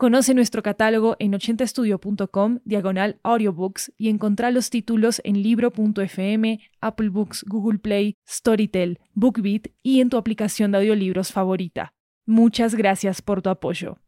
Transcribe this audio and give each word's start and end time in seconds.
Conoce 0.00 0.32
nuestro 0.32 0.62
catálogo 0.62 1.16
en 1.18 1.34
80estudio.com, 1.34 2.60
diagonal 2.64 3.20
audiobooks, 3.22 3.92
y 3.98 4.08
encontrá 4.08 4.50
los 4.50 4.70
títulos 4.70 5.20
en 5.24 5.42
libro.fm, 5.42 6.58
Apple 6.80 7.10
Books, 7.10 7.44
Google 7.46 7.78
Play, 7.80 8.16
Storytel, 8.26 8.98
BookBeat 9.12 9.66
y 9.82 10.00
en 10.00 10.08
tu 10.08 10.16
aplicación 10.16 10.72
de 10.72 10.78
audiolibros 10.78 11.32
favorita. 11.32 11.92
Muchas 12.24 12.74
gracias 12.76 13.20
por 13.20 13.42
tu 13.42 13.50
apoyo. 13.50 13.98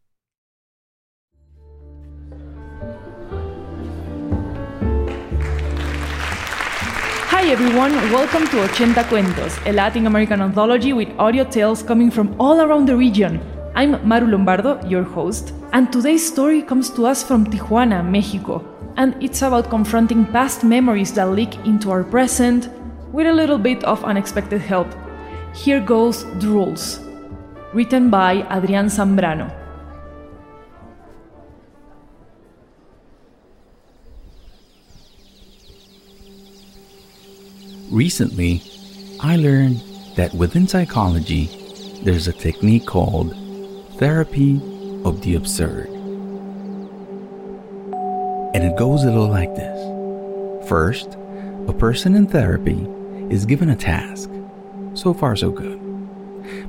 Hi 7.30 7.50
everyone, 7.50 7.92
welcome 8.10 8.48
to 8.48 8.62
80 8.62 9.06
Cuentos, 9.10 9.58
a 9.66 9.72
Latin 9.72 10.06
American 10.06 10.40
anthology 10.40 10.94
with 10.94 11.08
audio 11.18 11.44
tales 11.44 11.84
coming 11.84 12.10
from 12.10 12.34
all 12.38 12.58
around 12.62 12.86
the 12.86 12.96
region. 12.96 13.61
I'm 13.74 14.06
Maru 14.06 14.26
Lombardo, 14.26 14.84
your 14.86 15.02
host, 15.02 15.54
and 15.72 15.90
today's 15.90 16.26
story 16.26 16.60
comes 16.60 16.90
to 16.90 17.06
us 17.06 17.22
from 17.22 17.46
Tijuana, 17.46 18.06
Mexico. 18.06 18.62
And 18.98 19.16
it's 19.22 19.40
about 19.40 19.70
confronting 19.70 20.26
past 20.26 20.62
memories 20.62 21.14
that 21.14 21.30
leak 21.30 21.56
into 21.64 21.90
our 21.90 22.04
present 22.04 22.68
with 23.12 23.26
a 23.26 23.32
little 23.32 23.56
bit 23.56 23.82
of 23.84 24.04
unexpected 24.04 24.60
help. 24.60 24.88
Here 25.54 25.80
goes 25.80 26.26
The 26.38 26.48
Rules, 26.48 27.00
written 27.72 28.10
by 28.10 28.42
Adrián 28.42 28.92
Zambrano. 28.92 29.50
Recently, 37.90 38.62
I 39.20 39.36
learned 39.36 39.82
that 40.16 40.34
within 40.34 40.68
psychology, 40.68 41.48
there's 42.04 42.28
a 42.28 42.32
technique 42.32 42.84
called 42.84 43.41
Therapy 44.02 44.60
of 45.04 45.20
the 45.20 45.36
Absurd. 45.36 45.86
And 48.52 48.64
it 48.64 48.76
goes 48.76 49.04
a 49.04 49.06
little 49.06 49.28
like 49.28 49.54
this 49.54 50.68
First, 50.68 51.16
a 51.68 51.72
person 51.72 52.16
in 52.16 52.26
therapy 52.26 52.84
is 53.30 53.46
given 53.46 53.70
a 53.70 53.76
task. 53.76 54.28
So 54.94 55.14
far, 55.14 55.36
so 55.36 55.52
good. 55.52 55.78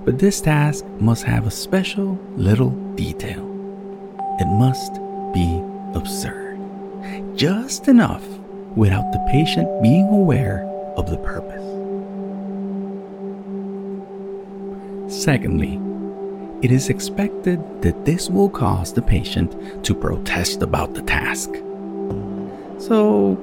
But 0.05 0.19
this 0.19 0.41
task 0.41 0.85
must 0.99 1.23
have 1.23 1.47
a 1.47 1.49
special 1.49 2.19
little 2.35 2.69
detail. 2.93 3.41
It 4.39 4.45
must 4.45 4.93
be 5.33 5.59
absurd. 5.95 6.59
Just 7.35 7.87
enough 7.87 8.23
without 8.75 9.11
the 9.11 9.27
patient 9.31 9.81
being 9.81 10.07
aware 10.09 10.65
of 10.97 11.09
the 11.09 11.17
purpose. 11.17 11.65
Secondly, 15.11 15.79
it 16.63 16.71
is 16.71 16.89
expected 16.89 17.59
that 17.81 18.05
this 18.05 18.29
will 18.29 18.49
cause 18.49 18.93
the 18.93 19.01
patient 19.01 19.83
to 19.83 19.93
protest 19.93 20.63
about 20.63 20.93
the 20.93 21.01
task. 21.01 21.49
So, 22.79 23.37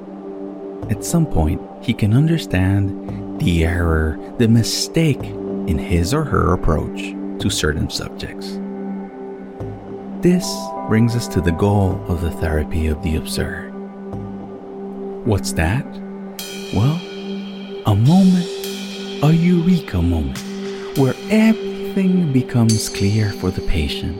at 0.89 1.05
some 1.05 1.27
point, 1.27 1.61
he 1.83 1.93
can 1.93 2.13
understand 2.15 3.39
the 3.39 3.63
error, 3.63 4.19
the 4.39 4.47
mistake 4.47 5.23
in 5.23 5.77
his 5.77 6.15
or 6.15 6.23
her 6.23 6.53
approach 6.53 7.13
to 7.41 7.49
certain 7.51 7.91
subjects. 7.91 8.59
This 10.21 10.51
brings 10.87 11.15
us 11.15 11.27
to 11.27 11.41
the 11.41 11.51
goal 11.51 12.03
of 12.07 12.21
the 12.21 12.31
therapy 12.31 12.87
of 12.87 13.03
the 13.03 13.17
absurd. 13.17 13.69
What's 15.25 15.53
that? 15.53 15.85
Well, 16.73 16.99
a 17.85 17.95
moment, 17.95 18.47
a 19.23 19.31
eureka 19.31 20.01
moment, 20.01 20.39
where 20.97 21.13
every 21.29 21.70
everything 21.91 22.31
becomes 22.31 22.87
clear 22.87 23.33
for 23.33 23.51
the 23.51 23.59
patient, 23.63 24.17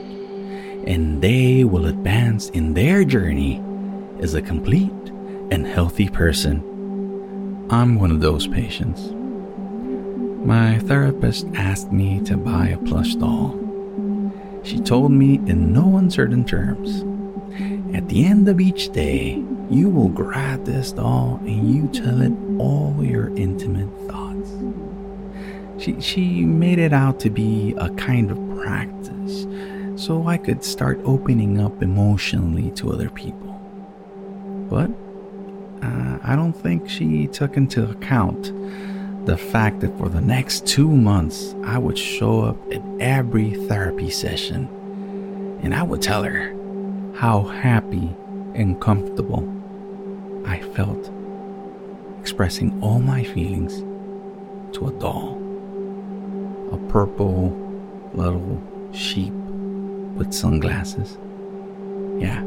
and 0.86 1.22
they 1.22 1.64
will 1.64 1.86
advance 1.86 2.50
in 2.50 2.74
their 2.74 3.06
journey 3.06 3.64
as 4.20 4.34
a 4.34 4.42
complete 4.42 4.92
and 5.52 5.66
healthy 5.66 6.10
person. 6.10 6.58
I'm 7.70 7.98
one 7.98 8.12
of 8.12 8.20
those 8.20 8.46
patients. 8.46 9.12
My 10.46 10.80
therapist 10.80 11.48
asked 11.56 11.94
me 11.94 12.20
to 12.26 12.36
buy 12.36 12.68
a 12.68 12.78
plush 12.78 13.16
doll. 13.16 13.58
She 14.64 14.82
told 14.82 15.14
me 15.14 15.36
in 15.36 15.72
no 15.72 15.96
uncertain 15.96 16.44
terms 16.44 17.06
at 17.96 18.10
the 18.10 18.26
end 18.26 18.50
of 18.50 18.60
each 18.60 18.92
day, 18.92 19.42
you 19.70 19.90
will 19.90 20.10
grab 20.10 20.66
this 20.66 20.92
doll 20.92 21.40
and 21.46 21.74
you 21.74 21.88
tell 21.88 22.22
it 22.22 22.34
all 22.60 22.98
your 23.02 23.30
intimate 23.38 23.90
thoughts. 24.10 24.50
She, 25.82 26.00
she 26.00 26.46
made 26.46 26.78
it 26.78 26.94
out 26.94 27.20
to 27.22 27.32
be 27.32 27.74
a 27.78 27.90
kind 27.96 28.30
of 28.30 28.38
practice 28.62 29.48
so 29.96 30.28
I 30.28 30.38
could 30.38 30.64
start 30.64 31.02
opening 31.04 31.60
up 31.60 31.82
emotionally 31.82 32.70
to 32.72 32.92
other 32.92 33.10
people. 33.10 33.60
But 34.70 34.92
uh, 35.84 36.20
I 36.24 36.36
don't 36.36 36.54
think 36.54 36.88
she 36.88 37.26
took 37.26 37.58
into 37.58 37.90
account 37.90 38.54
the 39.26 39.36
fact 39.36 39.80
that 39.80 39.98
for 39.98 40.08
the 40.08 40.22
next 40.22 40.68
two 40.68 40.88
months 40.88 41.56
I 41.64 41.80
would 41.80 41.98
show 41.98 42.42
up 42.42 42.72
at 42.72 42.84
every 43.00 43.56
therapy 43.66 44.12
session 44.12 44.70
and 45.64 45.74
I 45.74 45.82
would 45.82 46.04
tell 46.04 46.24
her 46.24 46.56
how 47.16 47.42
happy 47.42 48.16
and 48.54 48.80
comfortable 48.80 49.52
I 50.46 50.60
felt 50.60 51.12
expressing 52.20 52.80
all 52.84 53.00
my 53.00 53.24
feelings 53.24 53.80
to 54.78 54.88
a 54.88 54.92
doll 55.00 55.51
a 56.72 56.78
purple 56.90 57.50
little 58.14 58.62
sheep 58.94 59.34
with 60.16 60.34
sunglasses. 60.34 61.18
Yeah, 62.20 62.44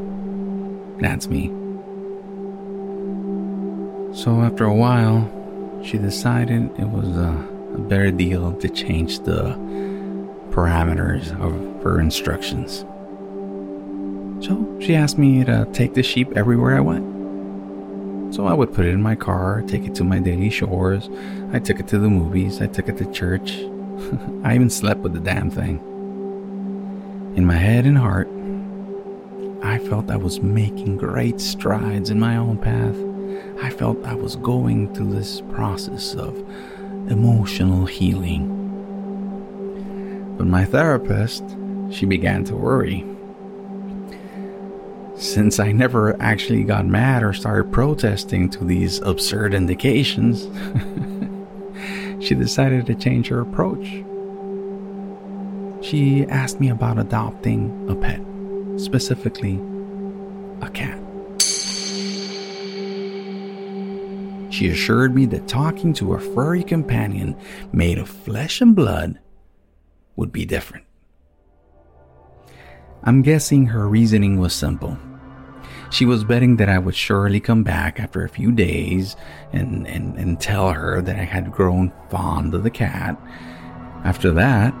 that's 0.99 1.27
me. 1.27 1.47
So 4.13 4.41
after 4.41 4.63
a 4.63 4.73
while, 4.73 5.29
she 5.83 5.97
decided 5.97 6.71
it 6.79 6.89
was 6.89 7.09
a, 7.17 7.47
a 7.73 7.77
better 7.79 8.11
deal 8.11 8.53
to 8.53 8.69
change 8.69 9.19
the 9.19 9.53
parameters 10.51 11.31
of 11.41 11.83
her 11.83 11.99
instructions. 11.99 12.85
So 14.45 14.79
she 14.79 14.95
asked 14.95 15.17
me 15.17 15.43
to 15.43 15.67
take 15.73 15.93
the 15.93 16.03
sheep 16.03 16.35
everywhere 16.37 16.77
I 16.77 16.79
went. 16.79 18.33
So 18.33 18.47
I 18.47 18.53
would 18.53 18.73
put 18.73 18.85
it 18.85 18.93
in 18.93 19.01
my 19.01 19.15
car, 19.15 19.61
take 19.67 19.85
it 19.85 19.95
to 19.95 20.03
my 20.03 20.19
daily 20.19 20.49
chores. 20.49 21.09
I 21.51 21.59
took 21.59 21.79
it 21.79 21.87
to 21.89 21.99
the 21.99 22.09
movies, 22.09 22.61
I 22.61 22.67
took 22.67 22.89
it 22.89 22.97
to 22.97 23.11
church, 23.11 23.59
I 24.43 24.55
even 24.55 24.69
slept 24.69 25.01
with 25.01 25.13
the 25.13 25.19
damn 25.19 25.49
thing. 25.49 25.77
In 27.35 27.45
my 27.45 27.55
head 27.55 27.85
and 27.85 27.97
heart, 27.97 28.27
I 29.63 29.79
felt 29.79 30.11
I 30.11 30.17
was 30.17 30.41
making 30.41 30.97
great 30.97 31.39
strides 31.41 32.09
in 32.09 32.19
my 32.19 32.37
own 32.37 32.57
path. 32.57 32.95
I 33.63 33.69
felt 33.69 34.05
I 34.05 34.13
was 34.15 34.35
going 34.35 34.93
through 34.93 35.13
this 35.13 35.41
process 35.49 36.13
of 36.13 36.37
emotional 37.09 37.85
healing. 37.85 38.51
But 40.37 40.47
my 40.47 40.65
therapist, 40.65 41.43
she 41.89 42.05
began 42.05 42.43
to 42.45 42.55
worry. 42.55 43.05
Since 45.15 45.59
I 45.59 45.71
never 45.71 46.21
actually 46.21 46.63
got 46.63 46.85
mad 46.85 47.23
or 47.23 47.31
started 47.31 47.71
protesting 47.71 48.49
to 48.51 48.65
these 48.65 48.99
absurd 48.99 49.53
indications, 49.53 50.45
she 52.19 52.35
decided 52.35 52.85
to 52.85 52.95
change 52.95 53.27
her 53.27 53.41
approach. 53.41 54.03
She 55.81 56.25
asked 56.27 56.59
me 56.59 56.69
about 56.69 56.97
adopting 56.97 57.87
a 57.89 57.95
pet, 57.95 58.21
specifically 58.79 59.61
a 60.61 60.69
cat. 60.69 60.99
She 64.51 64.69
assured 64.69 65.13
me 65.13 65.25
that 65.27 65.47
talking 65.47 65.93
to 65.95 66.13
a 66.13 66.19
furry 66.19 66.63
companion 66.63 67.35
made 67.73 67.97
of 67.97 68.07
flesh 68.07 68.61
and 68.61 68.75
blood 68.75 69.19
would 70.15 70.31
be 70.31 70.45
different. 70.45 70.85
I'm 73.03 73.21
guessing 73.21 73.67
her 73.67 73.87
reasoning 73.87 74.39
was 74.39 74.53
simple. 74.53 74.97
She 75.95 76.05
was 76.05 76.25
betting 76.25 76.57
that 76.57 76.67
I 76.67 76.77
would 76.77 76.93
surely 76.93 77.39
come 77.39 77.63
back 77.63 78.01
after 78.01 78.21
a 78.21 78.27
few 78.27 78.51
days 78.51 79.15
and, 79.53 79.87
and, 79.87 80.17
and 80.17 80.37
tell 80.37 80.73
her 80.73 81.01
that 81.01 81.15
I 81.15 81.23
had 81.23 81.53
grown 81.53 81.93
fond 82.09 82.53
of 82.53 82.63
the 82.63 82.69
cat. 82.69 83.17
After 84.03 84.29
that, 84.31 84.73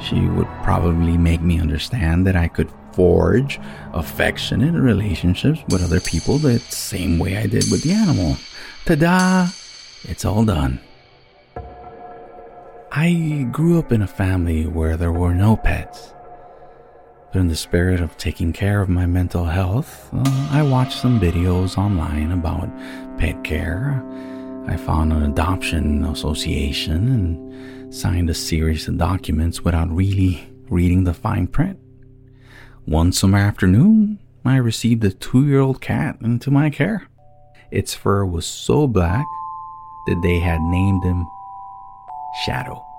she 0.00 0.20
would 0.20 0.46
probably 0.62 1.18
make 1.18 1.42
me 1.42 1.58
understand 1.58 2.28
that 2.28 2.36
I 2.36 2.46
could 2.46 2.70
forge 2.92 3.58
affectionate 3.92 4.80
relationships 4.80 5.64
with 5.68 5.82
other 5.82 5.98
people 5.98 6.38
the 6.38 6.60
same 6.60 7.18
way 7.18 7.38
I 7.38 7.48
did 7.48 7.64
with 7.68 7.82
the 7.82 7.94
animal. 7.94 8.36
Ta 8.84 8.94
da! 8.94 9.48
It's 10.04 10.24
all 10.24 10.44
done. 10.44 10.78
I 12.92 13.48
grew 13.50 13.80
up 13.80 13.90
in 13.90 14.00
a 14.00 14.06
family 14.06 14.68
where 14.68 14.96
there 14.96 15.10
were 15.10 15.34
no 15.34 15.56
pets. 15.56 16.14
But 17.32 17.40
in 17.40 17.48
the 17.48 17.56
spirit 17.56 18.00
of 18.00 18.18
taking 18.18 18.52
care 18.52 18.82
of 18.82 18.90
my 18.90 19.06
mental 19.06 19.46
health, 19.46 20.10
uh, 20.12 20.48
I 20.50 20.62
watched 20.62 20.98
some 20.98 21.18
videos 21.18 21.78
online 21.78 22.30
about 22.30 22.68
pet 23.16 23.42
care. 23.42 24.04
I 24.66 24.76
found 24.76 25.14
an 25.14 25.22
adoption 25.22 26.04
association 26.04 27.08
and 27.08 27.94
signed 27.94 28.28
a 28.28 28.34
series 28.34 28.86
of 28.86 28.98
documents 28.98 29.62
without 29.62 29.90
really 29.90 30.46
reading 30.68 31.04
the 31.04 31.14
fine 31.14 31.46
print. 31.46 31.78
One 32.84 33.12
summer 33.12 33.38
afternoon, 33.38 34.18
I 34.44 34.56
received 34.56 35.02
a 35.04 35.10
two 35.10 35.46
year 35.46 35.60
old 35.60 35.80
cat 35.80 36.18
into 36.20 36.50
my 36.50 36.68
care. 36.68 37.08
Its 37.70 37.94
fur 37.94 38.26
was 38.26 38.44
so 38.44 38.86
black 38.86 39.26
that 40.06 40.20
they 40.22 40.38
had 40.38 40.60
named 40.60 41.02
him 41.02 41.26
Shadow. 42.44 42.91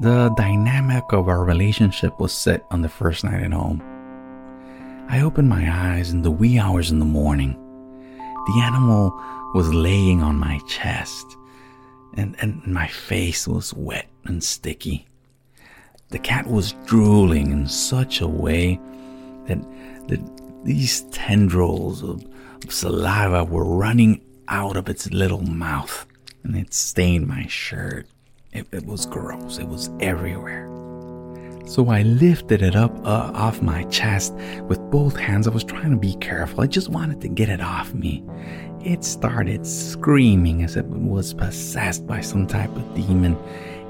The 0.00 0.30
dynamic 0.30 1.12
of 1.12 1.28
our 1.28 1.44
relationship 1.44 2.18
was 2.18 2.32
set 2.32 2.64
on 2.70 2.80
the 2.80 2.88
first 2.88 3.22
night 3.22 3.42
at 3.42 3.52
home. 3.52 3.82
I 5.10 5.20
opened 5.20 5.50
my 5.50 5.70
eyes 5.70 6.10
in 6.10 6.22
the 6.22 6.30
wee 6.30 6.58
hours 6.58 6.90
in 6.90 7.00
the 7.00 7.04
morning. 7.04 7.52
The 8.46 8.62
animal 8.62 9.10
was 9.52 9.74
laying 9.74 10.22
on 10.22 10.36
my 10.36 10.58
chest, 10.66 11.26
and, 12.14 12.34
and 12.40 12.66
my 12.66 12.86
face 12.86 13.46
was 13.46 13.74
wet 13.74 14.08
and 14.24 14.42
sticky. 14.42 15.06
The 16.08 16.18
cat 16.18 16.46
was 16.46 16.72
drooling 16.86 17.52
in 17.52 17.68
such 17.68 18.22
a 18.22 18.26
way 18.26 18.80
that, 19.48 19.60
that 20.08 20.64
these 20.64 21.02
tendrils 21.10 22.02
of, 22.02 22.24
of 22.64 22.72
saliva 22.72 23.44
were 23.44 23.66
running 23.66 24.22
out 24.48 24.78
of 24.78 24.88
its 24.88 25.10
little 25.10 25.42
mouth, 25.42 26.06
and 26.42 26.56
it 26.56 26.72
stained 26.72 27.26
my 27.26 27.46
shirt. 27.48 28.06
It, 28.52 28.66
it 28.72 28.84
was 28.84 29.06
gross, 29.06 29.58
it 29.58 29.68
was 29.68 29.90
everywhere. 30.00 30.68
So 31.66 31.88
I 31.88 32.02
lifted 32.02 32.62
it 32.62 32.74
up 32.74 32.92
uh, 33.06 33.30
off 33.32 33.62
my 33.62 33.84
chest 33.84 34.34
with 34.64 34.80
both 34.90 35.16
hands. 35.16 35.46
I 35.46 35.50
was 35.50 35.62
trying 35.62 35.92
to 35.92 35.96
be 35.96 36.14
careful. 36.16 36.62
I 36.62 36.66
just 36.66 36.88
wanted 36.88 37.20
to 37.20 37.28
get 37.28 37.48
it 37.48 37.60
off 37.60 37.94
me. 37.94 38.24
It 38.84 39.04
started 39.04 39.64
screaming 39.64 40.64
as 40.64 40.74
if 40.74 40.84
it 40.84 40.90
was 40.90 41.32
possessed 41.32 42.08
by 42.08 42.22
some 42.22 42.48
type 42.48 42.74
of 42.74 42.94
demon. 42.96 43.36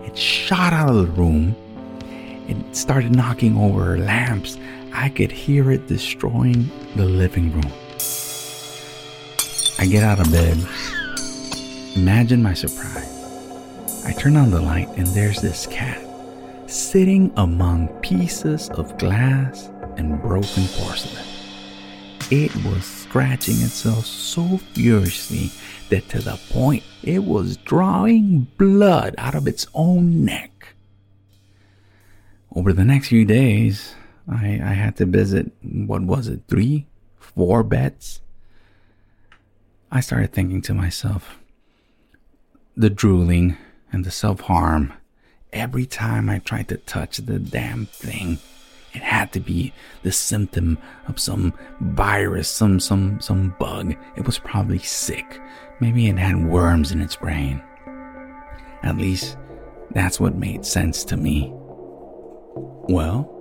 It 0.05 0.19
shot 0.19 0.75
out 0.75 0.91
of 0.91 0.97
the 0.97 1.13
room. 1.13 1.57
It 2.47 2.77
started 2.77 3.17
knocking 3.17 3.57
over 3.57 3.97
lamps. 3.97 4.59
I 4.93 5.09
could 5.09 5.33
hear 5.33 5.71
it 5.71 5.87
destroying 5.87 6.71
the 6.97 7.07
living 7.07 7.51
room. 7.53 7.73
I 9.79 9.87
get 9.87 10.03
out 10.03 10.21
of 10.21 10.31
bed. 10.31 10.59
Imagine 11.97 12.43
my 12.43 12.53
surprise. 12.53 13.20
I 14.05 14.13
turn 14.13 14.37
on 14.37 14.51
the 14.51 14.61
light 14.61 14.89
and 14.97 15.07
there's 15.09 15.43
this 15.43 15.67
cat 15.67 16.03
sitting 16.67 17.33
among 17.37 17.89
pieces 18.01 18.71
of 18.71 18.97
glass 18.97 19.71
and 19.97 20.21
broken 20.23 20.67
porcelain. 20.69 21.25
It 22.31 22.55
was 22.65 22.85
scratching 22.85 23.57
itself 23.57 24.07
so 24.07 24.57
furiously 24.73 25.51
that 25.91 26.09
to 26.11 26.21
the 26.21 26.41
point 26.51 26.83
it 27.03 27.25
was 27.25 27.59
drawing 27.59 28.47
blood 28.57 29.15
out 29.19 29.35
of 29.35 29.47
its 29.47 29.67
own 29.75 30.25
neck. 30.25 30.75
Over 32.55 32.73
the 32.73 32.85
next 32.85 33.09
few 33.09 33.25
days, 33.25 33.95
I, 34.29 34.61
I 34.63 34.73
had 34.73 34.97
to 34.97 35.07
visit, 35.07 35.53
what 35.63 36.03
was 36.03 36.29
it, 36.29 36.43
three, 36.49 36.87
four 37.19 37.63
beds? 37.63 38.21
I 39.91 40.01
started 40.01 40.33
thinking 40.33 40.63
to 40.63 40.75
myself, 40.75 41.39
the 42.77 42.91
drooling, 42.91 43.57
and 43.93 44.05
the 44.05 44.11
self 44.11 44.41
harm. 44.41 44.93
Every 45.53 45.87
time 45.87 46.31
I 46.31 46.39
tried 46.39 46.69
to 46.69 46.77
touch 46.77 47.19
the 47.19 47.39
damn 47.39 47.87
thing, 47.87 48.39
it 48.93 49.03
had 49.03 49.33
to 49.33 49.41
be 49.41 49.73
the 50.03 50.13
symptom 50.13 50.79
of 51.07 51.19
some 51.19 51.55
virus, 51.81 52.49
some 52.49 52.81
some 52.81 53.21
some 53.21 53.55
bug. 53.59 53.95
It 54.17 54.27
was 54.27 54.39
probably 54.39 54.79
sick. 54.79 55.41
Maybe 55.81 56.09
it 56.09 56.19
had 56.19 56.47
worms 56.47 56.93
in 56.93 57.01
its 57.01 57.17
brain. 57.17 57.63
At 58.83 58.97
least 58.97 59.37
that's 59.93 60.21
what 60.21 60.35
made 60.35 60.65
sense 60.65 61.05
to 61.05 61.17
me. 61.17 61.51
Well, 62.89 63.37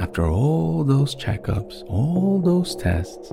after 0.00 0.26
all 0.26 0.84
those 0.84 1.14
checkups, 1.14 1.82
all 1.88 2.40
those 2.40 2.76
tests, 2.76 3.32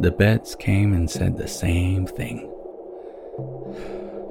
the 0.00 0.10
vets 0.10 0.54
came 0.54 0.92
and 0.92 1.10
said 1.10 1.36
the 1.36 1.48
same 1.48 2.06
thing. 2.06 2.50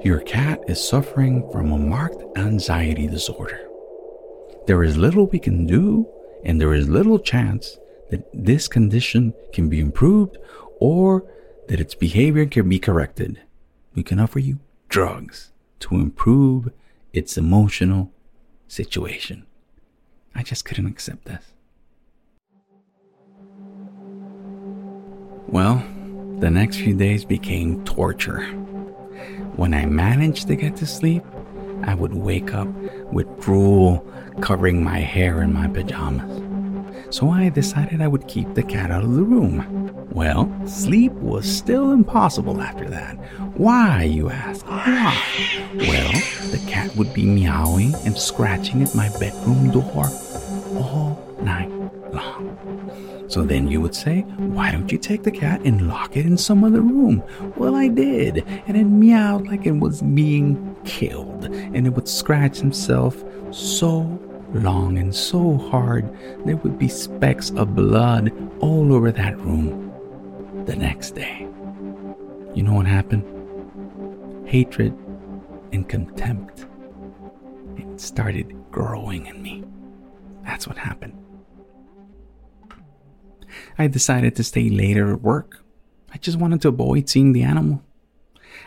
Your 0.04 0.20
cat 0.20 0.60
is 0.68 0.86
suffering 0.86 1.50
from 1.50 1.72
a 1.72 1.78
marked 1.78 2.22
anxiety 2.38 3.08
disorder. 3.08 3.68
There 4.68 4.84
is 4.84 4.96
little 4.96 5.26
we 5.26 5.40
can 5.40 5.66
do, 5.66 6.06
and 6.44 6.60
there 6.60 6.72
is 6.72 6.88
little 6.88 7.18
chance 7.18 7.78
that 8.10 8.28
this 8.32 8.68
condition 8.68 9.34
can 9.52 9.68
be 9.68 9.80
improved 9.80 10.36
or 10.78 11.24
that 11.66 11.80
its 11.80 11.96
behavior 11.96 12.46
can 12.46 12.68
be 12.68 12.78
corrected. 12.78 13.40
We 13.96 14.04
can 14.04 14.20
offer 14.20 14.38
you 14.38 14.60
drugs 14.88 15.50
to 15.80 15.96
improve 15.96 16.70
its 17.12 17.36
emotional 17.36 18.12
situation. 18.68 19.46
I 20.32 20.44
just 20.44 20.64
couldn't 20.64 20.86
accept 20.86 21.24
this. 21.24 21.44
Well, 25.48 25.84
the 26.38 26.50
next 26.50 26.76
few 26.76 26.94
days 26.94 27.24
became 27.24 27.84
torture. 27.84 28.54
When 29.58 29.74
I 29.74 29.86
managed 29.86 30.46
to 30.46 30.54
get 30.54 30.76
to 30.76 30.86
sleep, 30.86 31.24
I 31.82 31.92
would 31.92 32.14
wake 32.14 32.54
up 32.54 32.68
with 33.12 33.40
drool 33.40 34.06
covering 34.40 34.84
my 34.84 35.00
hair 35.00 35.42
in 35.42 35.52
my 35.52 35.66
pajamas. 35.66 36.40
So 37.10 37.30
I 37.30 37.48
decided 37.48 38.00
I 38.00 38.06
would 38.06 38.28
keep 38.28 38.54
the 38.54 38.62
cat 38.62 38.92
out 38.92 39.02
of 39.02 39.14
the 39.14 39.24
room. 39.24 40.08
Well, 40.12 40.48
sleep 40.64 41.10
was 41.14 41.44
still 41.44 41.90
impossible 41.90 42.62
after 42.62 42.88
that. 42.88 43.16
Why, 43.58 44.04
you 44.04 44.30
ask? 44.30 44.64
Why? 44.64 45.20
Well, 45.74 46.12
the 46.52 46.64
cat 46.68 46.94
would 46.94 47.12
be 47.12 47.26
meowing 47.26 47.96
and 48.06 48.16
scratching 48.16 48.80
at 48.84 48.94
my 48.94 49.08
bedroom 49.18 49.72
door 49.72 50.08
So 53.38 53.44
then 53.44 53.68
you 53.68 53.80
would 53.80 53.94
say, 53.94 54.22
Why 54.22 54.72
don't 54.72 54.90
you 54.90 54.98
take 54.98 55.22
the 55.22 55.30
cat 55.30 55.60
and 55.64 55.86
lock 55.86 56.16
it 56.16 56.26
in 56.26 56.36
some 56.36 56.64
other 56.64 56.80
room? 56.80 57.22
Well, 57.54 57.76
I 57.76 57.86
did, 57.86 58.44
and 58.66 58.76
it 58.76 58.82
meowed 58.82 59.46
like 59.46 59.64
it 59.64 59.78
was 59.78 60.02
being 60.02 60.74
killed, 60.84 61.44
and 61.44 61.86
it 61.86 61.90
would 61.90 62.08
scratch 62.08 62.58
himself 62.58 63.22
so 63.52 64.00
long 64.52 64.98
and 64.98 65.14
so 65.14 65.56
hard 65.56 66.12
there 66.46 66.56
would 66.56 66.80
be 66.80 66.88
specks 66.88 67.50
of 67.50 67.76
blood 67.76 68.32
all 68.58 68.92
over 68.92 69.12
that 69.12 69.38
room 69.38 69.92
the 70.66 70.74
next 70.74 71.12
day. 71.12 71.46
You 72.56 72.64
know 72.64 72.74
what 72.74 72.86
happened? 72.86 73.22
Hatred 74.48 74.98
and 75.72 75.88
contempt. 75.88 76.66
It 77.76 78.00
started 78.00 78.52
growing 78.72 79.26
in 79.26 79.40
me. 79.40 79.62
That's 80.42 80.66
what 80.66 80.76
happened. 80.76 81.27
I 83.76 83.86
decided 83.86 84.36
to 84.36 84.44
stay 84.44 84.68
later 84.70 85.12
at 85.12 85.22
work. 85.22 85.64
I 86.12 86.18
just 86.18 86.38
wanted 86.38 86.62
to 86.62 86.68
avoid 86.68 87.08
seeing 87.08 87.32
the 87.32 87.42
animal. 87.42 87.82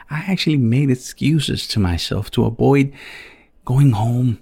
I 0.10 0.20
actually 0.28 0.58
made 0.58 0.90
excuses 0.90 1.68
to 1.70 1.80
myself 1.80 2.30
to 2.32 2.46
avoid 2.46 2.94
going 3.66 3.92
home. 3.92 4.40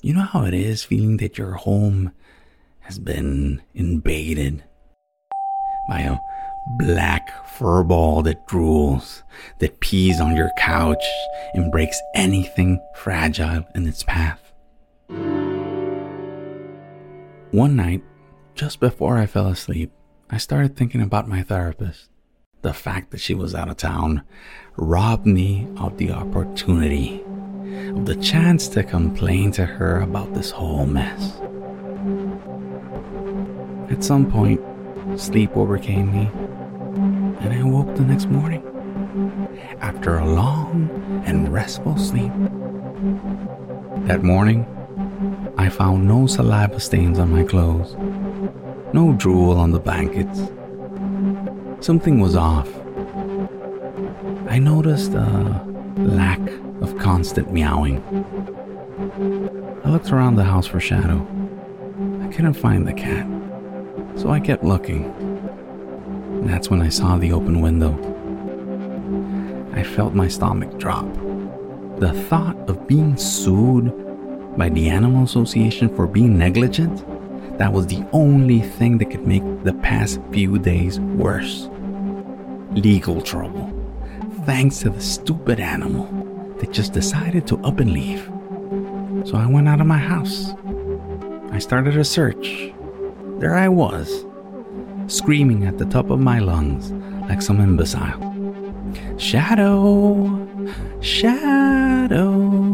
You 0.00 0.14
know 0.14 0.22
how 0.22 0.44
it 0.44 0.54
is 0.54 0.82
feeling 0.82 1.18
that 1.18 1.38
your 1.38 1.52
home 1.52 2.12
has 2.80 2.98
been 2.98 3.62
invaded 3.74 4.64
by 5.88 6.00
a 6.00 6.18
black 6.78 7.30
furball 7.56 8.24
that 8.24 8.46
drools, 8.46 9.22
that 9.58 9.80
pees 9.80 10.20
on 10.20 10.36
your 10.36 10.50
couch 10.56 11.04
and 11.54 11.70
breaks 11.70 12.00
anything 12.14 12.80
fragile 12.96 13.64
in 13.74 13.86
its 13.86 14.02
path. 14.04 14.52
One 17.52 17.76
night, 17.76 18.02
just 18.54 18.80
before 18.80 19.18
I 19.18 19.26
fell 19.26 19.46
asleep, 19.46 19.92
I 20.30 20.38
started 20.38 20.74
thinking 20.74 21.02
about 21.02 21.28
my 21.28 21.42
therapist. 21.42 22.08
The 22.62 22.72
fact 22.72 23.10
that 23.10 23.20
she 23.20 23.34
was 23.34 23.54
out 23.54 23.68
of 23.68 23.76
town 23.76 24.22
robbed 24.78 25.26
me 25.26 25.68
of 25.76 25.98
the 25.98 26.12
opportunity, 26.12 27.22
of 27.90 28.06
the 28.06 28.16
chance 28.16 28.68
to 28.68 28.82
complain 28.82 29.52
to 29.52 29.66
her 29.66 30.00
about 30.00 30.32
this 30.32 30.50
whole 30.50 30.86
mess. 30.86 31.42
At 33.90 34.02
some 34.02 34.32
point, 34.32 34.58
sleep 35.20 35.54
overcame 35.54 36.10
me, 36.10 36.30
and 37.42 37.52
I 37.52 37.62
woke 37.64 37.94
the 37.96 38.02
next 38.02 38.30
morning 38.30 38.62
after 39.82 40.16
a 40.16 40.26
long 40.26 41.22
and 41.26 41.52
restful 41.52 41.98
sleep. 41.98 42.32
That 44.06 44.22
morning, 44.22 44.66
I 45.62 45.68
found 45.68 46.08
no 46.08 46.26
saliva 46.26 46.80
stains 46.80 47.20
on 47.20 47.30
my 47.30 47.44
clothes, 47.44 47.94
no 48.92 49.14
drool 49.16 49.52
on 49.52 49.70
the 49.70 49.78
blankets. 49.78 50.40
Something 51.78 52.18
was 52.18 52.34
off. 52.34 52.68
I 54.48 54.58
noticed 54.58 55.12
a 55.12 55.64
lack 55.98 56.40
of 56.80 56.98
constant 56.98 57.52
meowing. 57.52 58.02
I 59.84 59.90
looked 59.90 60.10
around 60.10 60.34
the 60.34 60.42
house 60.42 60.66
for 60.66 60.80
Shadow. 60.80 61.24
I 62.20 62.26
couldn't 62.26 62.54
find 62.54 62.84
the 62.84 62.92
cat, 62.92 63.24
so 64.16 64.30
I 64.30 64.40
kept 64.40 64.64
looking. 64.64 65.04
And 66.40 66.50
that's 66.50 66.70
when 66.70 66.82
I 66.82 66.88
saw 66.88 67.18
the 67.18 67.30
open 67.30 67.60
window. 67.60 67.92
I 69.74 69.84
felt 69.84 70.12
my 70.12 70.26
stomach 70.26 70.76
drop. 70.80 71.06
The 72.00 72.12
thought 72.28 72.56
of 72.68 72.88
being 72.88 73.16
sued 73.16 74.11
by 74.56 74.68
the 74.68 74.88
Animal 74.88 75.24
Association 75.24 75.94
for 75.94 76.06
being 76.06 76.38
negligent, 76.38 77.04
that 77.58 77.72
was 77.72 77.86
the 77.86 78.06
only 78.12 78.60
thing 78.60 78.98
that 78.98 79.10
could 79.10 79.26
make 79.26 79.42
the 79.64 79.74
past 79.74 80.20
few 80.32 80.58
days 80.58 81.00
worse. 81.00 81.68
Legal 82.72 83.20
trouble. 83.20 83.72
Thanks 84.44 84.78
to 84.80 84.90
the 84.90 85.00
stupid 85.00 85.60
animal 85.60 86.06
that 86.58 86.72
just 86.72 86.92
decided 86.92 87.46
to 87.48 87.58
up 87.58 87.80
and 87.80 87.92
leave. 87.92 88.24
So 89.24 89.36
I 89.36 89.46
went 89.46 89.68
out 89.68 89.80
of 89.80 89.86
my 89.86 89.98
house. 89.98 90.52
I 91.50 91.58
started 91.58 91.96
a 91.96 92.04
search. 92.04 92.72
There 93.38 93.54
I 93.54 93.68
was, 93.68 94.24
screaming 95.06 95.64
at 95.64 95.78
the 95.78 95.86
top 95.86 96.10
of 96.10 96.20
my 96.20 96.38
lungs 96.38 96.92
like 97.28 97.42
some 97.42 97.60
imbecile. 97.60 98.20
Shadow! 99.18 100.48
Shadow! 101.00 102.71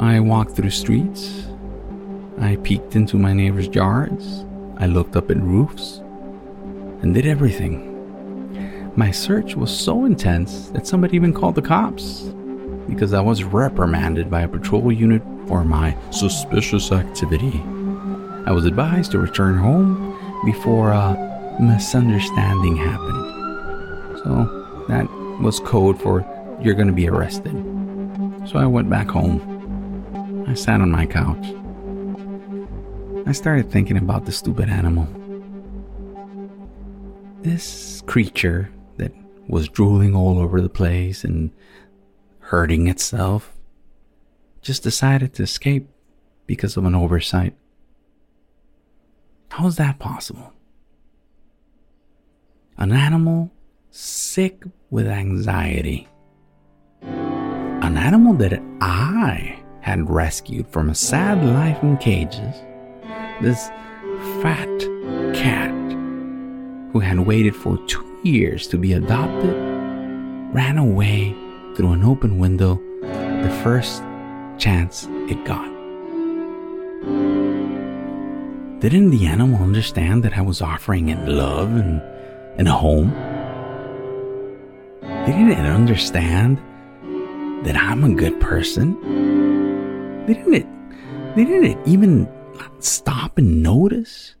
I 0.00 0.18
walked 0.18 0.52
through 0.52 0.70
streets. 0.70 1.46
I 2.38 2.56
peeked 2.62 2.96
into 2.96 3.18
my 3.18 3.34
neighbor's 3.34 3.66
yards. 3.66 4.46
I 4.78 4.86
looked 4.86 5.14
up 5.14 5.30
at 5.30 5.36
roofs 5.36 5.98
and 7.02 7.12
did 7.12 7.26
everything. 7.26 8.92
My 8.96 9.10
search 9.10 9.56
was 9.56 9.70
so 9.70 10.06
intense 10.06 10.70
that 10.70 10.86
somebody 10.86 11.16
even 11.16 11.34
called 11.34 11.54
the 11.54 11.60
cops 11.60 12.22
because 12.88 13.12
I 13.12 13.20
was 13.20 13.44
reprimanded 13.44 14.30
by 14.30 14.40
a 14.40 14.48
patrol 14.48 14.90
unit 14.90 15.22
for 15.46 15.64
my 15.64 15.94
suspicious 16.10 16.92
activity. 16.92 17.60
I 18.46 18.52
was 18.52 18.64
advised 18.64 19.10
to 19.10 19.18
return 19.18 19.58
home 19.58 20.18
before 20.46 20.92
a 20.92 21.58
misunderstanding 21.60 22.74
happened. 22.74 24.18
So 24.24 24.86
that 24.88 25.06
was 25.42 25.60
code 25.60 26.00
for 26.00 26.24
you're 26.62 26.74
going 26.74 26.88
to 26.88 26.94
be 26.94 27.06
arrested. 27.06 27.52
So 28.48 28.58
I 28.58 28.64
went 28.64 28.88
back 28.88 29.08
home. 29.08 29.49
I 30.46 30.54
sat 30.54 30.80
on 30.80 30.90
my 30.90 31.06
couch. 31.06 31.46
I 33.26 33.32
started 33.32 33.70
thinking 33.70 33.96
about 33.96 34.24
the 34.26 34.32
stupid 34.32 34.68
animal. 34.68 35.06
This 37.42 38.02
creature 38.06 38.70
that 38.96 39.12
was 39.48 39.68
drooling 39.68 40.14
all 40.14 40.38
over 40.38 40.60
the 40.60 40.68
place 40.68 41.24
and 41.24 41.50
hurting 42.40 42.88
itself 42.88 43.54
just 44.62 44.82
decided 44.82 45.34
to 45.34 45.42
escape 45.42 45.88
because 46.46 46.76
of 46.76 46.84
an 46.84 46.94
oversight. 46.94 47.54
How 49.50 49.66
is 49.66 49.76
that 49.76 49.98
possible? 49.98 50.52
An 52.76 52.92
animal 52.92 53.52
sick 53.90 54.64
with 54.90 55.06
anxiety. 55.06 56.08
An 57.02 57.96
animal 57.96 58.34
that 58.34 58.60
I 58.80 59.59
had 59.90 60.08
rescued 60.08 60.68
from 60.68 60.88
a 60.88 60.94
sad 60.94 61.44
life 61.44 61.82
in 61.82 61.96
cages, 61.96 62.54
this 63.40 63.66
fat 64.40 64.68
cat 65.34 65.74
who 66.92 67.00
had 67.00 67.18
waited 67.18 67.56
for 67.56 67.76
two 67.88 68.20
years 68.22 68.68
to 68.68 68.78
be 68.78 68.92
adopted 68.92 69.52
ran 70.54 70.78
away 70.78 71.34
through 71.74 71.90
an 71.90 72.04
open 72.04 72.38
window 72.38 72.80
the 73.02 73.60
first 73.64 74.04
chance 74.58 75.08
it 75.28 75.44
got. 75.44 75.68
Didn't 78.78 79.10
the 79.10 79.26
animal 79.26 79.60
understand 79.60 80.22
that 80.22 80.38
I 80.38 80.42
was 80.42 80.62
offering 80.62 81.08
it 81.08 81.28
love 81.28 81.74
and, 81.74 82.00
and 82.56 82.68
a 82.68 82.72
home? 82.72 83.10
Didn't 85.26 85.50
it 85.50 85.66
understand 85.66 86.58
that 87.64 87.76
I'm 87.76 88.04
a 88.04 88.14
good 88.14 88.40
person? 88.40 89.29
Didn't 90.30 90.54
it, 90.54 90.66
didn't 91.34 91.88
even 91.88 92.28
stop 92.78 93.36
and 93.36 93.64
notice 93.64 94.36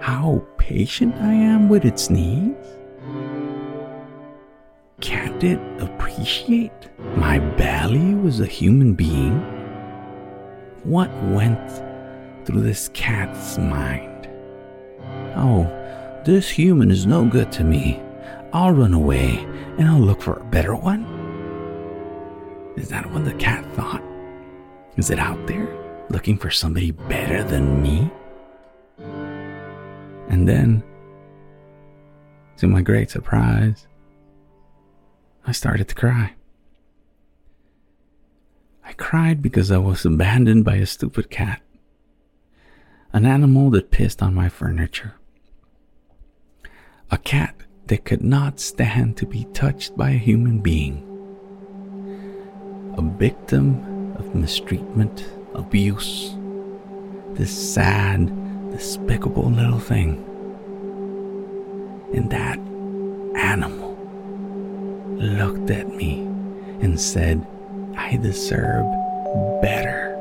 how 0.00 0.44
patient 0.58 1.14
I 1.14 1.32
am 1.32 1.68
with 1.68 1.84
its 1.84 2.10
needs? 2.10 2.66
Can't 5.00 5.44
it 5.44 5.60
appreciate 5.80 6.88
my 7.14 7.38
value 7.38 8.26
as 8.26 8.40
a 8.40 8.46
human 8.46 8.94
being? 8.94 9.38
What 10.82 11.08
went 11.26 11.70
through 12.44 12.62
this 12.62 12.88
cat's 12.94 13.58
mind? 13.58 14.28
Oh, 15.36 15.70
this 16.24 16.48
human 16.48 16.90
is 16.90 17.06
no 17.06 17.24
good 17.26 17.52
to 17.52 17.62
me. 17.62 18.02
I'll 18.52 18.72
run 18.72 18.92
away 18.92 19.38
and 19.78 19.88
I'll 19.88 20.00
look 20.00 20.20
for 20.20 20.40
a 20.40 20.44
better 20.46 20.74
one. 20.74 21.04
Is 22.76 22.88
that 22.88 23.08
what 23.12 23.24
the 23.24 23.34
cat 23.34 23.64
thought? 23.76 24.02
Is 24.96 25.10
it 25.10 25.18
out 25.18 25.46
there 25.46 25.68
looking 26.08 26.38
for 26.38 26.50
somebody 26.50 26.90
better 26.90 27.44
than 27.44 27.82
me? 27.82 28.10
And 30.28 30.48
then, 30.48 30.82
to 32.56 32.66
my 32.66 32.80
great 32.80 33.10
surprise, 33.10 33.86
I 35.46 35.52
started 35.52 35.88
to 35.88 35.94
cry. 35.94 36.32
I 38.84 38.94
cried 38.94 39.42
because 39.42 39.70
I 39.70 39.76
was 39.76 40.06
abandoned 40.06 40.64
by 40.64 40.76
a 40.76 40.86
stupid 40.86 41.28
cat, 41.28 41.60
an 43.12 43.26
animal 43.26 43.68
that 43.72 43.90
pissed 43.90 44.22
on 44.22 44.34
my 44.34 44.48
furniture, 44.48 45.14
a 47.10 47.18
cat 47.18 47.54
that 47.88 48.06
could 48.06 48.22
not 48.22 48.60
stand 48.60 49.18
to 49.18 49.26
be 49.26 49.44
touched 49.52 49.94
by 49.94 50.10
a 50.10 50.18
human 50.18 50.60
being, 50.60 51.02
a 52.96 53.02
victim 53.02 53.95
mistreatment, 54.34 55.26
abuse, 55.54 56.34
this 57.32 57.74
sad, 57.74 58.30
despicable 58.70 59.50
little 59.50 59.78
thing. 59.78 60.22
And 62.14 62.30
that 62.30 62.58
animal 63.38 63.94
looked 65.18 65.70
at 65.70 65.88
me 65.88 66.20
and 66.80 67.00
said, 67.00 67.46
I 67.96 68.16
deserve 68.16 68.84
better 69.62 70.14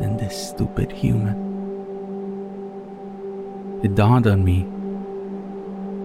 than 0.00 0.16
this 0.16 0.48
stupid 0.50 0.90
human. 0.90 1.42
It 3.82 3.94
dawned 3.94 4.26
on 4.26 4.44
me 4.44 4.66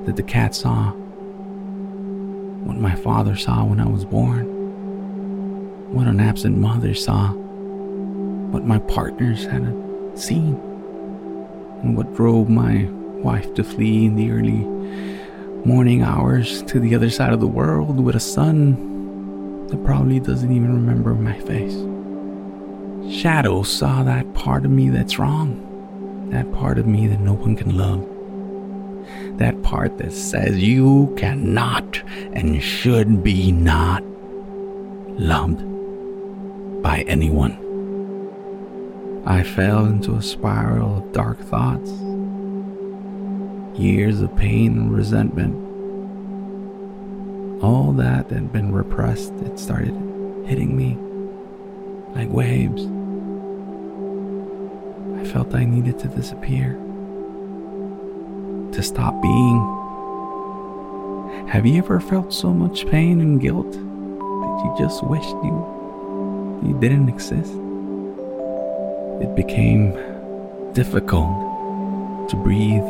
that 0.06 0.16
the 0.16 0.24
cat 0.24 0.54
saw 0.54 0.92
what 2.64 2.78
my 2.78 2.96
father 2.96 3.36
saw 3.36 3.64
when 3.64 3.80
I 3.80 3.88
was 3.88 4.04
born, 4.06 4.49
what 5.92 6.06
an 6.06 6.20
absent 6.20 6.56
mother 6.56 6.94
saw, 6.94 7.32
what 7.32 8.64
my 8.64 8.78
partners 8.78 9.46
had 9.46 9.64
seen, 10.14 10.54
and 11.82 11.98
what 11.98 12.14
drove 12.16 12.48
my 12.48 12.84
wife 13.24 13.52
to 13.56 13.64
flee 13.64 14.06
in 14.06 14.16
the 14.16 14.30
early 14.30 14.66
morning 15.66 16.04
hours 16.04 16.62
to 16.64 16.80
the 16.80 16.94
other 16.94 17.10
side 17.10 17.34
of 17.34 17.40
the 17.40 17.48
world 17.48 18.00
with 18.00 18.16
a 18.16 18.20
son 18.20 19.68
that 19.68 19.84
probably 19.84 20.20
doesn't 20.20 20.52
even 20.52 20.74
remember 20.74 21.16
my 21.16 21.40
face. 21.40 21.76
Shadow 23.22 23.64
saw 23.64 24.04
that 24.04 24.32
part 24.36 24.66
of 24.66 24.72
me 24.72 24.90
that's 24.90 25.18
wrong, 25.18 26.30
that 26.30 26.52
part 26.54 26.78
of 26.78 26.86
me 26.86 27.08
that 27.08 27.20
no 27.20 27.34
one 27.34 27.56
can 27.56 27.76
love, 27.76 28.08
that 29.40 29.62
part 29.64 29.98
that 29.98 30.14
says 30.14 30.60
you 30.60 31.14
cannot 31.18 32.04
and 32.34 32.62
should 32.62 33.24
be 33.24 33.52
not 33.52 34.04
loved 35.20 35.69
by 36.82 37.02
anyone. 37.08 37.58
I 39.26 39.44
fell 39.44 39.86
into 39.86 40.16
a 40.16 40.22
spiral 40.22 40.98
of 40.98 41.12
dark 41.12 41.40
thoughts 41.40 41.92
years 43.80 44.22
of 44.22 44.36
pain 44.36 44.78
and 44.78 44.94
resentment. 44.94 45.56
All 47.64 47.94
that 47.94 48.30
had 48.30 48.52
been 48.52 48.74
repressed, 48.74 49.34
it 49.36 49.58
started 49.58 49.94
hitting 50.46 50.76
me 50.76 50.98
like 52.16 52.30
waves. 52.30 52.86
I 55.20 55.32
felt 55.32 55.56
I 55.56 55.64
needed 55.66 56.00
to 56.00 56.08
disappear, 56.08 56.74
to 58.74 58.84
stop 58.84 59.22
being. 59.22 59.76
Have 61.48 61.66
you 61.66 61.78
ever 61.78 62.00
felt 62.00 62.34
so 62.34 62.54
much 62.54 62.88
pain 62.88 63.22
and 63.22 63.40
guilt 63.40 63.72
that 63.72 64.62
you 64.66 64.76
just 64.78 65.04
wished 65.04 65.30
you 65.30 65.79
you 66.64 66.78
didn't 66.80 67.10
exist. 67.10 67.54
It 69.22 69.36
became 69.36 69.94
difficult 70.74 72.30
to 72.30 72.36
breathe. 72.36 72.84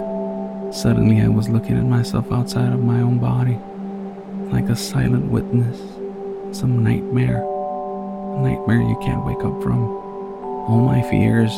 Suddenly 0.73 1.21
I 1.21 1.27
was 1.27 1.49
looking 1.49 1.77
at 1.77 1.85
myself 1.85 2.31
outside 2.31 2.73
of 2.73 2.83
my 2.83 2.99
own 3.01 3.19
body, 3.19 3.57
like 4.51 4.69
a 4.69 4.75
silent 4.75 5.31
witness, 5.31 5.79
some 6.57 6.83
nightmare. 6.83 7.43
A 7.43 8.41
nightmare 8.41 8.81
you 8.81 8.97
can't 9.01 9.25
wake 9.25 9.43
up 9.43 9.61
from. 9.61 9.83
All 10.67 10.81
my 10.81 11.01
fears 11.09 11.51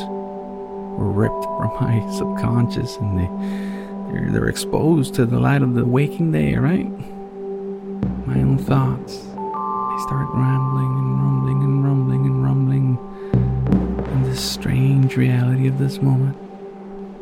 were 0.97 1.11
ripped 1.11 1.43
from 1.57 1.71
my 1.79 2.09
subconscious 2.17 2.97
and 2.97 3.19
they 3.19 3.71
they're, 4.11 4.31
they're 4.31 4.49
exposed 4.49 5.13
to 5.15 5.25
the 5.25 5.39
light 5.39 5.61
of 5.61 5.73
the 5.73 5.85
waking 5.85 6.31
day, 6.31 6.55
right? 6.55 6.89
My 8.27 8.35
own 8.35 8.57
thoughts. 8.57 9.30
Start 10.07 10.27
rambling 10.33 10.97
and 10.97 11.21
rumbling 11.21 11.63
and 11.63 11.83
rumbling 11.85 12.25
and 12.25 12.43
rumbling 12.43 12.97
in 14.11 14.23
this 14.23 14.41
strange 14.41 15.15
reality 15.15 15.67
of 15.67 15.77
this 15.77 16.01
moment. 16.01 16.35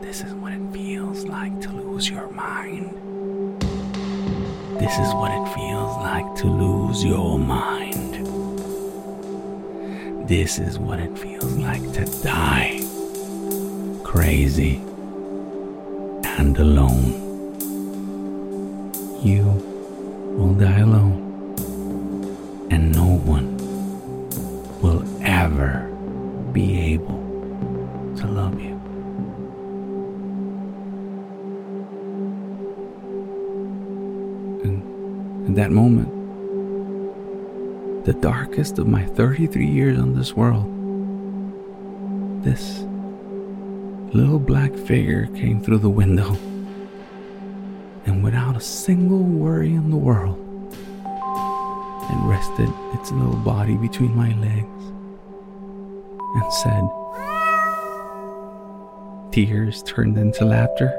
This 0.01 0.21
is 0.23 0.33
what 0.35 0.53
it 0.53 0.71
feels 0.71 1.25
like 1.25 1.59
to 1.61 1.69
lose 1.71 2.09
your 2.09 2.29
mind. 2.31 2.95
This 4.79 4.97
is 4.97 5.13
what 5.13 5.31
it 5.31 5.53
feels 5.53 5.97
like 5.97 6.35
to 6.37 6.47
lose 6.47 7.03
your 7.03 7.37
mind. 7.37 8.15
This 10.27 10.57
is 10.57 10.79
what 10.79 10.99
it 10.99 11.17
feels 11.17 11.57
like 11.57 11.83
to 11.93 12.05
die. 12.23 12.79
Crazy 14.03 14.77
and 16.23 16.57
alone. 16.57 17.13
You 19.21 19.43
will 20.37 20.53
die 20.53 20.79
alone, 20.79 21.28
and 22.71 22.93
no 22.93 23.05
one 23.05 23.57
will 24.81 25.03
ever 25.23 25.87
be 26.51 26.79
able 26.93 27.19
to 28.17 28.27
love 28.27 28.59
you. 28.59 28.75
And 34.63 35.47
in 35.47 35.53
that 35.55 35.71
moment, 35.71 36.09
the 38.05 38.13
darkest 38.13 38.79
of 38.79 38.87
my 38.87 39.05
33 39.05 39.67
years 39.67 39.99
on 39.99 40.15
this 40.15 40.33
world, 40.33 40.65
this 42.43 42.85
little 44.13 44.39
black 44.39 44.73
figure 44.73 45.27
came 45.35 45.61
through 45.61 45.79
the 45.79 45.89
window, 45.89 46.37
and 48.05 48.23
without 48.23 48.55
a 48.55 48.61
single 48.61 49.21
worry 49.21 49.73
in 49.73 49.91
the 49.91 49.97
world, 49.97 50.39
it 52.09 52.17
rested 52.23 52.69
its 52.93 53.11
little 53.11 53.35
body 53.35 53.75
between 53.75 54.15
my 54.15 54.33
legs 54.35 54.83
and 56.35 56.53
said, 56.53 56.89
Tears 59.31 59.83
turned 59.83 60.17
into 60.17 60.45
laughter, 60.45 60.89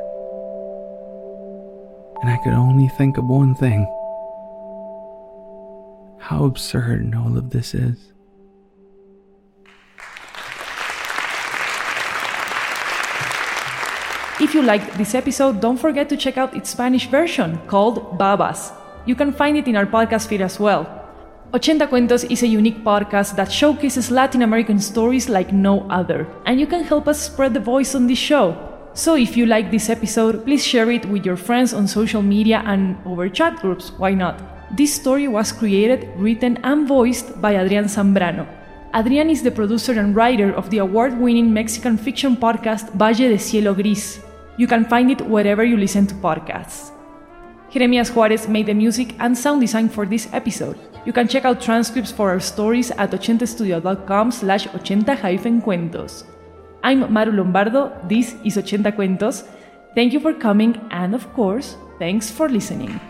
and 2.22 2.30
I 2.30 2.38
could 2.44 2.52
only 2.52 2.88
think 2.88 3.18
of 3.18 3.24
one 3.24 3.54
thing 3.54 3.86
how 6.20 6.44
absurd 6.44 7.12
all 7.16 7.36
of 7.36 7.50
this 7.50 7.74
is. 7.74 8.12
If 14.40 14.54
you 14.54 14.62
liked 14.62 14.96
this 14.96 15.14
episode, 15.14 15.60
don't 15.60 15.76
forget 15.76 16.08
to 16.08 16.16
check 16.16 16.38
out 16.38 16.56
its 16.56 16.70
Spanish 16.70 17.08
version 17.08 17.58
called 17.66 18.16
Babas. 18.16 18.72
You 19.04 19.14
can 19.14 19.32
find 19.32 19.56
it 19.56 19.68
in 19.68 19.76
our 19.76 19.86
podcast 19.86 20.28
feed 20.28 20.40
as 20.40 20.58
well. 20.58 20.99
Ochenta 21.52 21.88
Cuentos 21.88 22.22
is 22.30 22.44
a 22.44 22.46
unique 22.46 22.84
podcast 22.84 23.34
that 23.34 23.50
showcases 23.50 24.08
Latin 24.08 24.42
American 24.42 24.78
stories 24.78 25.28
like 25.28 25.52
no 25.52 25.84
other, 25.90 26.28
and 26.46 26.60
you 26.60 26.66
can 26.66 26.84
help 26.84 27.08
us 27.08 27.20
spread 27.20 27.54
the 27.54 27.58
voice 27.58 27.96
on 27.96 28.06
this 28.06 28.18
show. 28.18 28.54
So 28.94 29.16
if 29.16 29.36
you 29.36 29.46
like 29.46 29.68
this 29.68 29.90
episode, 29.90 30.44
please 30.44 30.64
share 30.64 30.92
it 30.92 31.04
with 31.06 31.26
your 31.26 31.36
friends 31.36 31.74
on 31.74 31.88
social 31.88 32.22
media 32.22 32.62
and 32.66 32.96
over 33.04 33.28
chat 33.28 33.58
groups, 33.58 33.90
why 33.98 34.14
not? 34.14 34.40
This 34.76 34.94
story 34.94 35.26
was 35.26 35.50
created, 35.50 36.08
written, 36.14 36.56
and 36.62 36.86
voiced 36.86 37.40
by 37.40 37.56
Adrian 37.56 37.86
Zambrano. 37.86 38.46
Adrian 38.94 39.28
is 39.28 39.42
the 39.42 39.50
producer 39.50 39.98
and 39.98 40.14
writer 40.14 40.54
of 40.54 40.70
the 40.70 40.78
award 40.78 41.18
winning 41.18 41.52
Mexican 41.52 41.98
fiction 41.98 42.36
podcast 42.36 42.92
Valle 42.92 43.28
de 43.28 43.38
Cielo 43.38 43.74
Gris. 43.74 44.20
You 44.56 44.68
can 44.68 44.84
find 44.84 45.10
it 45.10 45.20
wherever 45.26 45.64
you 45.64 45.76
listen 45.76 46.06
to 46.06 46.14
podcasts. 46.14 46.92
Jeremias 47.72 48.10
Juarez 48.10 48.46
made 48.46 48.66
the 48.66 48.74
music 48.74 49.16
and 49.18 49.36
sound 49.36 49.60
design 49.60 49.88
for 49.88 50.06
this 50.06 50.28
episode. 50.32 50.78
You 51.06 51.12
can 51.12 51.28
check 51.28 51.44
out 51.44 51.60
transcripts 51.60 52.12
for 52.12 52.30
our 52.30 52.40
stories 52.40 52.90
at 52.92 53.10
ochentastudio.com 53.10 54.30
slash 54.30 54.66
ochenta-cuentos. 54.68 56.24
I'm 56.82 57.12
Maru 57.12 57.32
Lombardo, 57.32 57.92
this 58.08 58.36
is 58.44 58.56
Ochenta 58.56 58.94
Cuentos. 58.94 59.44
Thank 59.94 60.12
you 60.12 60.20
for 60.20 60.32
coming 60.32 60.80
and 60.90 61.14
of 61.14 61.32
course, 61.34 61.76
thanks 61.98 62.30
for 62.30 62.48
listening. 62.48 63.00